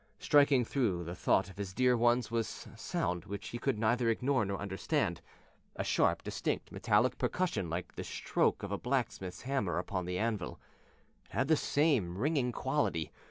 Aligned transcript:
Striking 0.17 0.65
through 0.65 1.03
the 1.03 1.13
thought 1.13 1.47
of 1.47 1.57
his 1.57 1.73
dear 1.73 1.95
ones 1.95 2.31
was 2.31 2.67
a 2.73 2.75
sound 2.75 3.25
which 3.25 3.49
he 3.49 3.59
could 3.59 3.77
neither 3.77 4.09
ignore 4.09 4.43
nor 4.43 4.57
understand, 4.59 5.21
a 5.75 5.83
sharp, 5.83 6.23
distinct, 6.23 6.71
metallic 6.71 7.19
percussion 7.19 7.69
like 7.69 7.93
the 7.93 8.03
stroke 8.03 8.63
of 8.63 8.71
a 8.71 8.79
blacksmith's 8.79 9.43
hammer 9.43 9.77
upon 9.77 10.05
the 10.05 10.17
anvil; 10.17 10.59
it 11.25 11.33
had 11.33 11.49
the 11.49 11.55
same 11.55 12.17
ringing 12.17 12.51
quality. 12.51 13.11